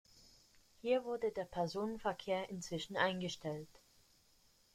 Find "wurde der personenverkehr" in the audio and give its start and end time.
1.05-2.49